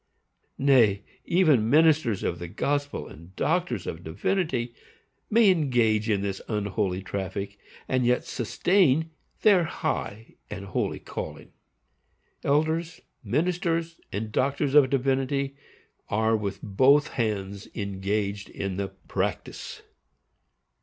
Nay, 0.57 1.03
even 1.25 1.69
ministers 1.69 2.23
of 2.23 2.39
the 2.39 2.47
gospel 2.47 3.07
and 3.07 3.35
doctors 3.35 3.85
of 3.85 4.03
divinity 4.03 4.73
may 5.29 5.51
engage 5.51 6.09
in 6.09 6.23
this 6.23 6.41
unholy 6.47 7.03
traffic, 7.03 7.59
and 7.87 8.03
yet 8.03 8.25
sustain 8.25 9.11
their 9.43 9.65
high 9.65 10.37
and 10.49 10.65
holy 10.65 10.97
calling. 10.97 11.51
Elders, 12.43 13.01
ministers, 13.23 14.01
and 14.11 14.31
doctors 14.31 14.73
of 14.73 14.89
divinity, 14.89 15.55
are, 16.09 16.35
with 16.35 16.61
both 16.63 17.09
hands, 17.09 17.67
engaged 17.75 18.49
in 18.49 18.77
the 18.77 18.87
practice. 18.87 19.83